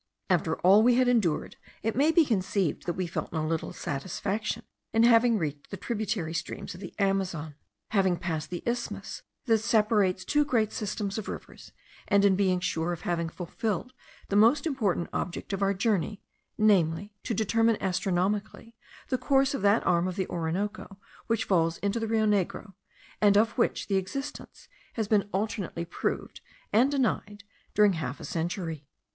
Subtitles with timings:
[0.31, 4.63] After all we had endured, it may be conceived that we felt no little satisfaction
[4.93, 7.53] in having reached the tributary streams of the Amazon,
[7.89, 11.71] having passed the isthmus that separates two great systems of rivers,
[12.07, 13.93] and in being sure of having fulfilled
[14.29, 16.23] the most important object of our journey,
[16.57, 18.75] namely, to determine astronomically
[19.09, 20.97] the course of that arm of the Orinoco
[21.27, 22.73] which falls into the Rio Negro,
[23.21, 26.41] and of which the existence has been alternately proved
[26.73, 27.43] and denied
[27.75, 28.87] during half a century.